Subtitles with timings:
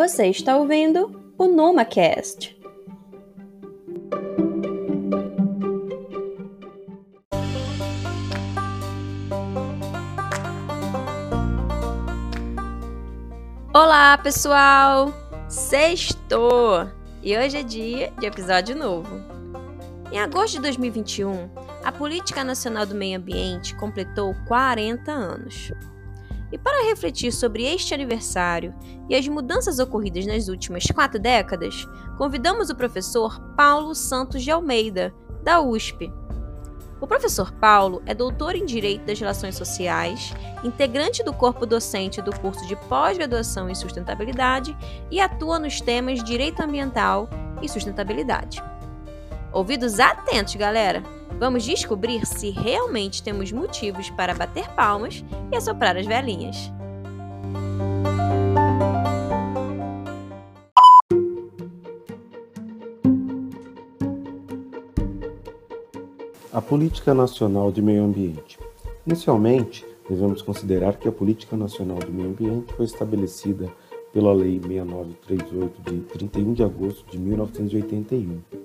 [0.00, 2.58] Você está ouvindo o NomaCast.
[13.74, 15.12] Olá, pessoal!
[15.50, 16.88] Sextou!
[17.22, 19.20] E hoje é dia de episódio novo.
[20.10, 21.50] Em agosto de 2021,
[21.84, 25.70] a Política Nacional do Meio Ambiente completou 40 anos.
[26.52, 28.74] E para refletir sobre este aniversário
[29.08, 31.86] e as mudanças ocorridas nas últimas quatro décadas,
[32.18, 36.12] convidamos o professor Paulo Santos de Almeida, da USP.
[37.00, 42.30] O professor Paulo é doutor em Direito das Relações Sociais, integrante do corpo docente do
[42.40, 44.76] curso de pós-graduação em sustentabilidade
[45.10, 47.28] e atua nos temas direito ambiental
[47.62, 48.62] e sustentabilidade.
[49.52, 51.02] Ouvidos atentos, galera!
[51.40, 56.72] Vamos descobrir se realmente temos motivos para bater palmas e assoprar as velhinhas.
[66.52, 68.56] A Política Nacional de Meio Ambiente.
[69.04, 73.68] Inicialmente, devemos considerar que a Política Nacional de Meio Ambiente foi estabelecida
[74.12, 78.59] pela Lei 6938 de 31 de agosto de 1981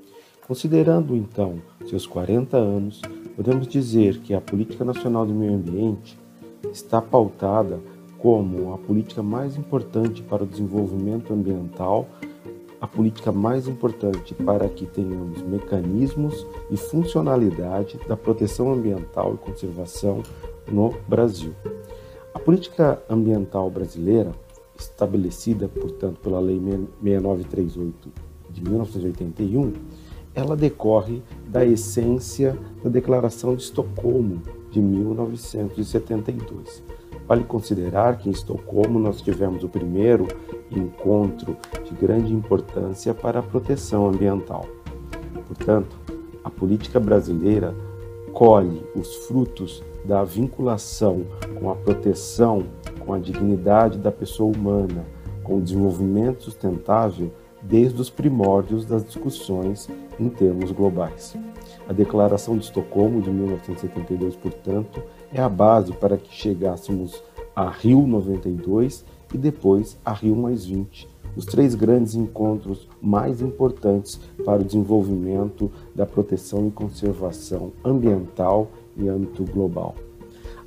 [0.47, 3.01] Considerando então seus 40 anos,
[3.35, 6.19] podemos dizer que a Política Nacional do Meio Ambiente
[6.71, 7.79] está pautada
[8.19, 12.07] como a política mais importante para o desenvolvimento ambiental,
[12.79, 20.21] a política mais importante para que tenhamos mecanismos e funcionalidade da proteção ambiental e conservação
[20.71, 21.55] no Brasil.
[22.35, 24.31] A política ambiental brasileira,
[24.77, 26.59] estabelecida, portanto, pela Lei
[27.01, 28.11] 6938
[28.51, 29.73] de 1981,
[30.35, 36.83] ela decorre da essência da Declaração de Estocolmo de 1972.
[37.25, 40.27] Vale considerar que em Estocolmo nós tivemos o primeiro
[40.69, 44.65] encontro de grande importância para a proteção ambiental.
[45.47, 45.95] Portanto,
[46.43, 47.73] a política brasileira
[48.33, 51.23] colhe os frutos da vinculação
[51.59, 52.65] com a proteção,
[52.99, 55.05] com a dignidade da pessoa humana,
[55.43, 57.31] com o desenvolvimento sustentável
[57.67, 59.89] desde os primórdios das discussões
[60.19, 61.35] em termos globais.
[61.87, 65.01] A Declaração de Estocolmo de 1972, portanto,
[65.33, 67.21] é a base para que chegássemos
[67.55, 74.19] a Rio 92 e depois a Rio mais 20, os três grandes encontros mais importantes
[74.45, 79.95] para o desenvolvimento da proteção e conservação ambiental em âmbito global.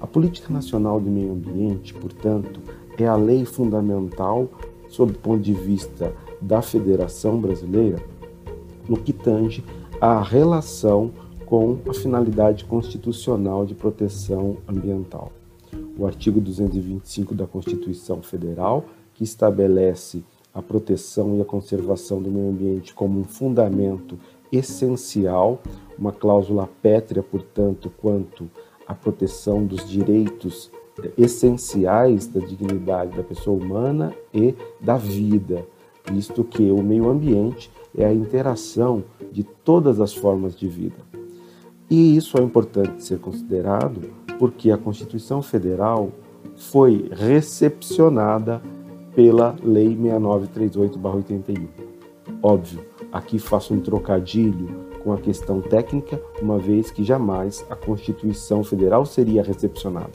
[0.01, 2.61] A Política Nacional de Meio Ambiente, portanto,
[2.99, 4.49] é a lei fundamental
[4.89, 8.03] sob o ponto de vista da Federação Brasileira
[8.89, 9.65] no que tange
[10.01, 11.11] à relação
[11.45, 15.33] com a finalidade constitucional de proteção ambiental.
[15.99, 18.85] O artigo 225 da Constituição Federal,
[19.15, 20.23] que estabelece
[20.55, 24.19] a proteção e a conservação do meio ambiente como um fundamento
[24.53, 25.61] essencial,
[25.99, 28.49] uma cláusula pétrea, portanto, quanto
[28.87, 30.71] à proteção dos direitos
[31.17, 35.67] essenciais da dignidade da pessoa humana e da vida,
[36.11, 40.97] visto que o meio ambiente é a interação de todas as formas de vida.
[41.91, 46.11] E isso é importante ser considerado porque a Constituição Federal
[46.57, 48.63] foi recepcionada
[49.15, 51.67] pela Lei 6938-81.
[52.43, 58.63] Óbvio, aqui faço um trocadilho com a questão técnica, uma vez que jamais a Constituição
[58.63, 60.13] Federal seria recepcionada.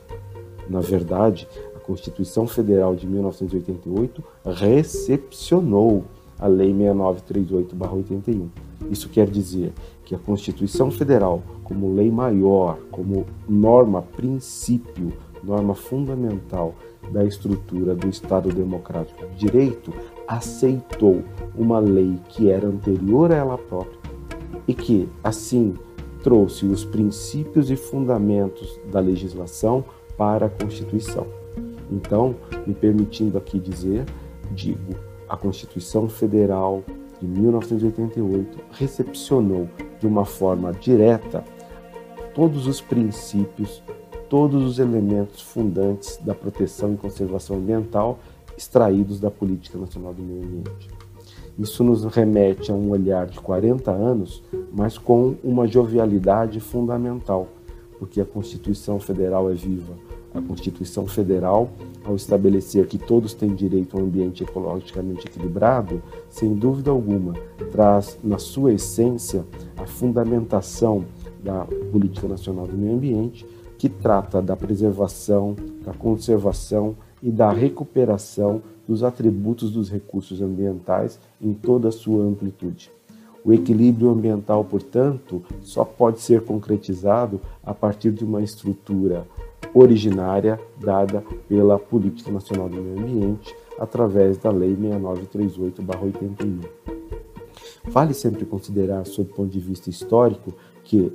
[0.69, 1.47] Na verdade,
[1.83, 6.03] Constituição Federal de 1988 recepcionou
[6.39, 8.47] a Lei 6938-81.
[8.89, 9.71] Isso quer dizer
[10.03, 15.13] que a Constituição Federal, como lei maior, como norma princípio,
[15.43, 16.75] norma fundamental
[17.11, 19.93] da estrutura do Estado Democrático de Direito,
[20.27, 21.23] aceitou
[21.55, 23.99] uma lei que era anterior a ela própria
[24.67, 25.73] e que, assim,
[26.23, 29.83] trouxe os princípios e fundamentos da legislação
[30.17, 31.42] para a Constituição.
[31.93, 32.35] Então,
[32.65, 34.05] me permitindo aqui dizer,
[34.51, 34.95] digo,
[35.29, 36.83] a Constituição Federal
[37.21, 39.69] de 1988 recepcionou
[39.99, 41.43] de uma forma direta
[42.33, 43.83] todos os princípios,
[44.27, 48.17] todos os elementos fundantes da proteção e conservação ambiental
[48.57, 50.89] extraídos da Política Nacional do Meio Ambiente.
[51.59, 54.41] Isso nos remete a um olhar de 40 anos,
[54.71, 57.47] mas com uma jovialidade fundamental,
[57.99, 59.93] porque a Constituição Federal é viva,
[60.33, 61.69] a Constituição Federal,
[62.03, 67.33] ao estabelecer que todos têm direito a um ambiente ecologicamente equilibrado, sem dúvida alguma,
[67.71, 69.45] traz na sua essência
[69.77, 71.05] a fundamentação
[71.43, 73.45] da Política Nacional do Meio Ambiente,
[73.77, 81.53] que trata da preservação, da conservação e da recuperação dos atributos dos recursos ambientais em
[81.53, 82.91] toda a sua amplitude.
[83.45, 89.25] O equilíbrio ambiental, portanto, só pode ser concretizado a partir de uma estrutura
[89.73, 96.59] originária dada pela Política Nacional do Meio Ambiente através da Lei 6938/81.
[97.85, 101.11] Vale sempre considerar, sob o ponto de vista histórico, que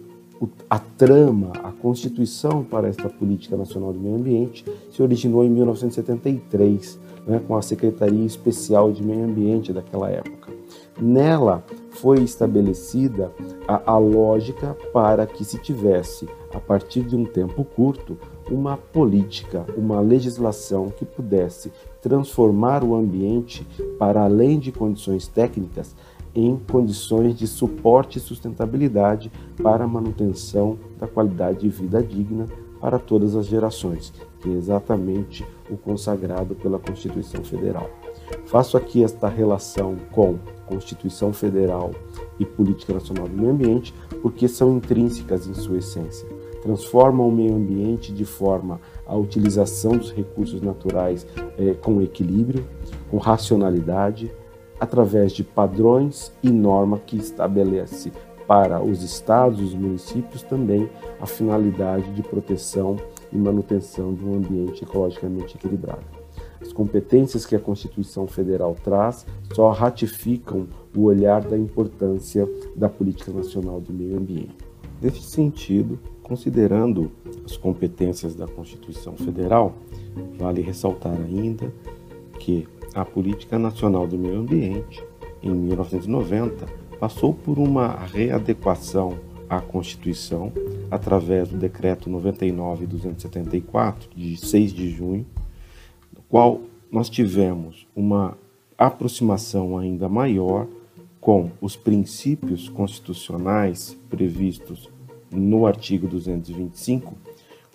[0.69, 6.99] a trama, a constituição para esta Política Nacional do Meio Ambiente se originou em 1973,
[7.27, 10.53] né, com a Secretaria Especial de Meio Ambiente daquela época.
[11.01, 11.65] Nela
[12.00, 13.33] foi estabelecida
[13.67, 18.17] a, a lógica para que se tivesse, a partir de um tempo curto,
[18.50, 23.67] uma política, uma legislação que pudesse transformar o ambiente
[23.99, 25.95] para além de condições técnicas
[26.35, 29.31] em condições de suporte e sustentabilidade
[29.62, 32.47] para a manutenção da qualidade de vida digna
[32.81, 37.91] para todas as gerações, que é exatamente o consagrado pela Constituição Federal.
[38.47, 41.93] Faço aqui esta relação com Constituição Federal
[42.39, 46.29] e Política Nacional do Meio Ambiente porque são intrínsecas em sua essência.
[46.63, 51.27] Transformam o meio ambiente de forma a utilização dos recursos naturais
[51.57, 52.67] eh, com equilíbrio,
[53.11, 54.31] com racionalidade,
[54.79, 58.13] através de padrões e norma que estabelece
[58.49, 60.89] para os estados e os municípios também
[61.21, 62.97] a finalidade de proteção
[63.31, 66.05] e manutenção de um ambiente ecologicamente equilibrado.
[66.61, 70.67] As competências que a Constituição Federal traz só ratificam
[70.97, 74.56] o olhar da importância da política nacional do meio ambiente.
[75.01, 77.12] Nesse sentido, considerando
[77.44, 79.75] as competências da Constituição Federal,
[80.39, 81.73] vale ressaltar ainda
[82.41, 85.05] que a Política Nacional do Meio Ambiente,
[85.43, 89.19] em 1990, passou por uma readequação
[89.49, 90.53] à Constituição
[90.91, 95.27] através do Decreto 99-274, de 6 de junho,
[96.15, 96.61] no qual
[96.91, 98.37] nós tivemos uma
[98.77, 100.67] aproximação ainda maior
[101.21, 104.89] com os princípios constitucionais previstos
[105.31, 107.17] no artigo 225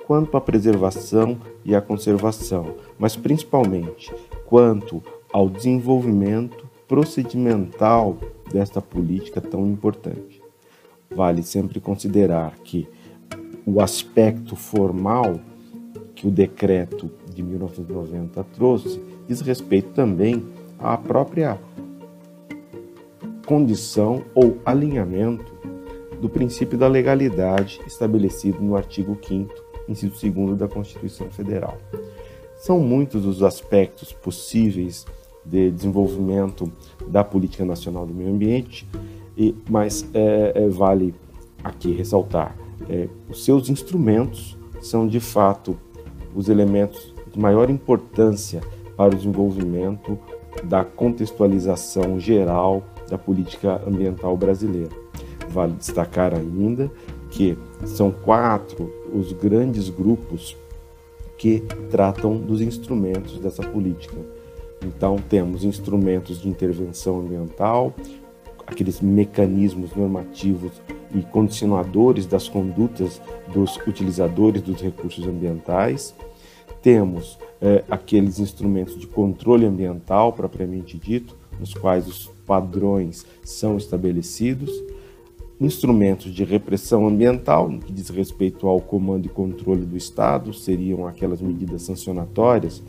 [0.06, 4.14] quanto à preservação e à conservação, mas principalmente
[4.46, 8.18] quanto ao desenvolvimento procedimental
[8.54, 10.42] desta política tão importante.
[11.10, 12.88] Vale sempre considerar que
[13.66, 15.40] o aspecto formal
[16.16, 20.44] que o decreto de 1990 trouxe diz respeito também
[20.80, 21.60] à própria
[23.46, 25.54] condição ou alinhamento
[26.22, 29.54] do princípio da legalidade estabelecido no artigo 5
[29.88, 31.78] inciso 2 da Constituição Federal.
[32.58, 35.06] São muitos os aspectos possíveis
[35.46, 36.72] de desenvolvimento
[37.08, 38.88] da política nacional do meio ambiente,
[39.38, 41.14] e, mas é, é, vale
[41.64, 42.56] aqui ressaltar
[42.90, 45.78] é, os seus instrumentos são de fato
[46.36, 48.62] os elementos de maior importância
[48.96, 50.18] para o desenvolvimento
[50.64, 54.90] da contextualização geral da política ambiental brasileira.
[55.50, 56.92] Vale destacar ainda
[57.32, 60.56] que são quatro os grandes grupos
[61.38, 64.16] que tratam dos instrumentos dessa política.
[64.84, 67.94] Então, temos instrumentos de intervenção ambiental,
[68.66, 70.72] aqueles mecanismos normativos
[71.14, 73.22] e condicionadores das condutas
[73.54, 76.14] dos utilizadores dos recursos ambientais.
[76.82, 84.72] Temos é, aqueles instrumentos de controle ambiental, propriamente dito, nos quais os padrões são estabelecidos
[85.64, 91.42] Instrumentos de repressão ambiental, que diz respeito ao comando e controle do Estado, seriam aquelas
[91.42, 92.84] medidas sancionatórias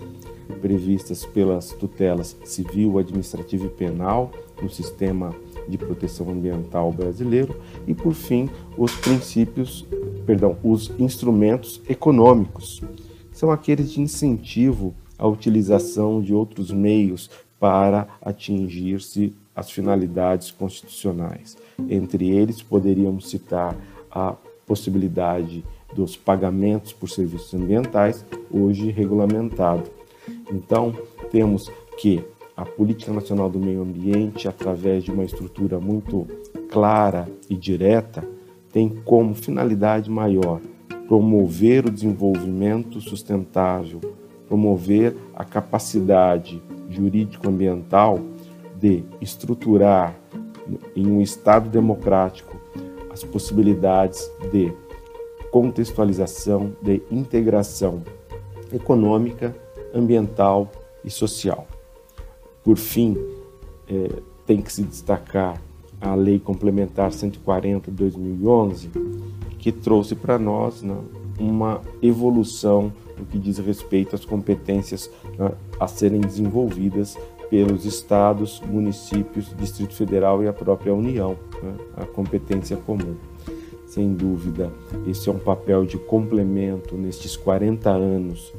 [0.61, 5.35] previstas pelas tutelas civil, administrativa e penal no sistema
[5.69, 9.87] de proteção ambiental brasileiro e por fim os princípios,
[10.27, 12.83] perdão, os instrumentos econômicos.
[13.33, 21.57] São aqueles de incentivo à utilização de outros meios para atingir-se as finalidades constitucionais.
[21.89, 23.77] Entre eles, poderíamos citar
[24.11, 24.35] a
[24.67, 29.85] possibilidade dos pagamentos por serviços ambientais, hoje regulamentado.
[30.51, 30.95] Então,
[31.31, 32.25] temos que
[32.57, 36.27] a Política Nacional do Meio Ambiente, através de uma estrutura muito
[36.71, 38.27] clara e direta,
[38.73, 40.61] tem como finalidade maior
[41.07, 44.01] promover o desenvolvimento sustentável,
[44.49, 48.21] promover a capacidade jurídico-ambiental
[48.79, 50.15] de estruturar
[50.97, 52.57] em um Estado democrático
[53.11, 54.73] as possibilidades de
[55.51, 58.03] contextualização, de integração
[58.73, 59.55] econômica,
[59.95, 60.71] ambiental
[61.05, 61.67] e social.
[62.63, 63.17] Por fim,
[63.89, 64.09] é,
[64.47, 65.61] tem que se destacar
[66.01, 68.91] a Lei Complementar 140 de 2011,
[69.59, 70.97] que trouxe para nós né,
[71.39, 77.17] uma evolução no que diz respeito às competências né, a serem desenvolvidas
[77.49, 83.15] pelos estados, municípios, Distrito Federal e a própria União, né, a competência comum.
[83.87, 84.73] Sem dúvida,
[85.07, 88.53] esse é um papel de complemento nestes 40 anos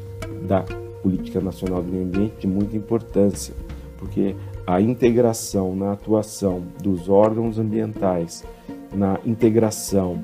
[0.48, 0.64] da
[1.06, 3.54] Política Nacional do Meio Ambiente de muita importância,
[4.00, 4.36] porque
[4.66, 8.44] a integração na atuação dos órgãos ambientais,
[8.92, 10.20] na integração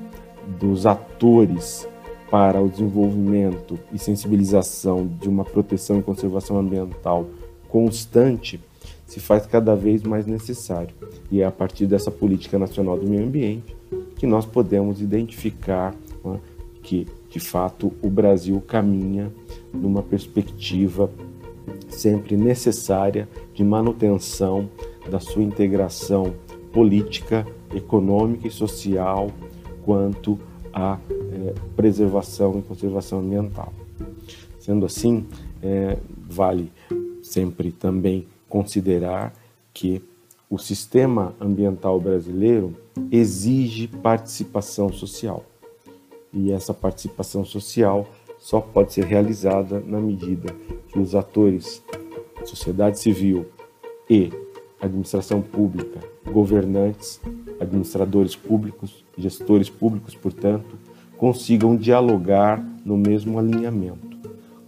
[0.58, 1.86] dos atores
[2.28, 7.26] para o desenvolvimento e sensibilização de uma proteção e conservação ambiental
[7.68, 8.58] constante
[9.06, 10.92] se faz cada vez mais necessário.
[11.30, 13.76] E é a partir dessa política nacional do meio ambiente
[14.16, 16.40] que nós podemos identificar né,
[16.82, 19.32] que, de fato, o Brasil caminha
[19.72, 21.10] numa perspectiva
[21.88, 24.68] sempre necessária de manutenção
[25.10, 26.34] da sua integração
[26.74, 29.30] política, econômica e social
[29.82, 30.38] quanto
[30.74, 33.72] à é, preservação e conservação ambiental.
[34.60, 35.26] Sendo assim,
[35.62, 35.96] é,
[36.28, 36.70] vale
[37.22, 39.32] sempre também considerar
[39.72, 40.02] que
[40.50, 42.76] o sistema ambiental brasileiro
[43.10, 45.46] exige participação social.
[46.32, 48.06] E essa participação social
[48.38, 50.54] só pode ser realizada na medida
[50.88, 51.82] que os atores,
[52.44, 53.46] sociedade civil
[54.08, 54.32] e
[54.80, 57.20] administração pública, governantes,
[57.60, 60.76] administradores públicos, gestores públicos, portanto,
[61.16, 64.10] consigam dialogar no mesmo alinhamento.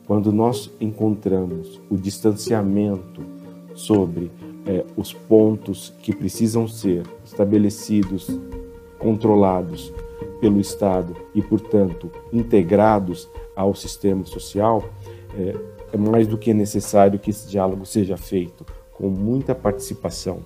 [0.06, 3.22] Quando nós encontramos o distanciamento
[3.74, 4.30] sobre
[4.66, 8.28] eh, os pontos que precisam ser estabelecidos,
[8.98, 9.92] controlados
[10.44, 14.84] pelo Estado e, portanto, integrados ao sistema social,
[15.34, 15.56] é,
[15.90, 20.40] é mais do que necessário que esse diálogo seja feito com muita participação.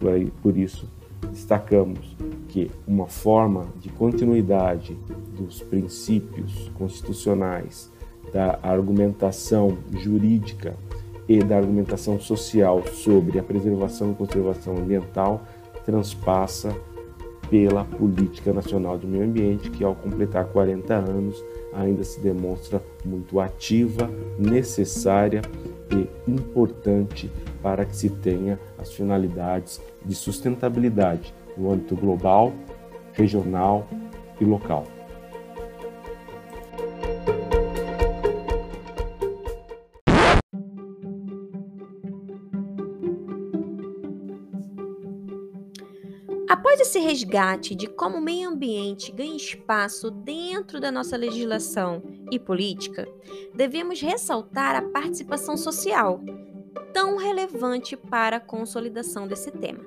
[0.00, 0.88] Por, aí, por isso,
[1.30, 2.16] destacamos
[2.48, 4.96] que uma forma de continuidade
[5.36, 7.92] dos princípios constitucionais,
[8.32, 10.74] da argumentação jurídica
[11.28, 15.42] e da argumentação social sobre a preservação e conservação ambiental
[15.84, 16.74] transpassa
[17.52, 21.44] pela Política Nacional do Meio Ambiente, que ao completar 40 anos
[21.74, 25.42] ainda se demonstra muito ativa, necessária
[25.90, 27.30] e importante
[27.62, 32.54] para que se tenha as finalidades de sustentabilidade no âmbito global,
[33.12, 33.86] regional
[34.40, 34.86] e local.
[46.52, 52.38] Após esse resgate de como o meio ambiente ganha espaço dentro da nossa legislação e
[52.38, 53.08] política,
[53.54, 56.20] devemos ressaltar a participação social,
[56.92, 59.82] tão relevante para a consolidação desse tema.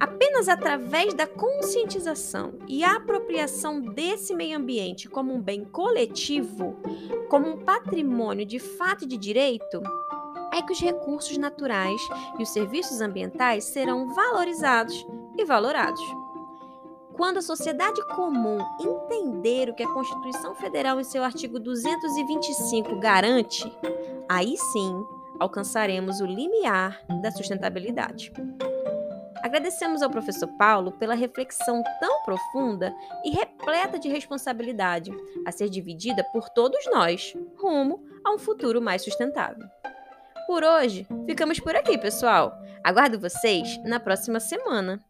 [0.00, 6.78] Apenas através da conscientização e apropriação desse meio ambiente como um bem coletivo,
[7.28, 9.82] como um patrimônio de fato e de direito,
[10.50, 12.00] é que os recursos naturais
[12.38, 16.02] e os serviços ambientais serão valorizados e valorados.
[17.14, 23.72] Quando a sociedade comum entender o que a Constituição Federal, em seu artigo 225, garante,
[24.28, 25.04] aí sim
[25.38, 28.32] alcançaremos o limiar da sustentabilidade.
[29.44, 32.92] Agradecemos ao professor Paulo pela reflexão tão profunda
[33.24, 35.12] e repleta de responsabilidade,
[35.46, 39.64] a ser dividida por todos nós, rumo a um futuro mais sustentável.
[40.46, 42.58] Por hoje, ficamos por aqui, pessoal.
[42.82, 45.02] Aguardo vocês na próxima semana.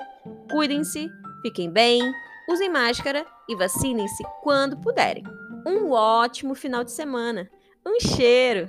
[0.50, 1.10] Cuidem-se,
[1.42, 2.00] fiquem bem,
[2.48, 5.24] usem máscara e vacinem-se quando puderem.
[5.66, 7.50] Um ótimo final de semana.
[7.86, 8.68] Um cheiro!